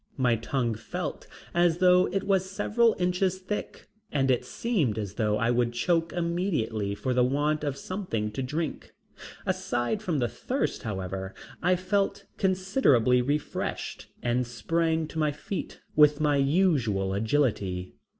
My 0.17 0.35
tongue 0.35 0.73
felt 0.73 1.27
as 1.53 1.77
though 1.77 2.07
it 2.07 2.23
was 2.23 2.49
several 2.49 2.95
inches 2.97 3.37
thick 3.37 3.87
and 4.11 4.31
it 4.31 4.43
seemed 4.43 4.97
as 4.97 5.13
though 5.13 5.37
I 5.37 5.51
would 5.51 5.73
choke 5.73 6.11
immediately 6.11 6.95
for 6.95 7.13
the 7.13 7.23
want 7.23 7.63
of 7.63 7.77
something 7.77 8.31
to 8.31 8.41
drink. 8.41 8.95
Aside 9.45 10.01
from 10.01 10.17
the 10.17 10.27
thirst, 10.27 10.81
however, 10.81 11.35
I 11.61 11.75
felt 11.75 12.25
considerably 12.37 13.21
refreshed 13.21 14.07
and 14.23 14.47
sprang 14.47 15.05
to 15.05 15.19
my 15.19 15.31
feet 15.31 15.81
with 15.95 16.19
my 16.19 16.37
usual 16.37 17.13
agility. 17.13 17.93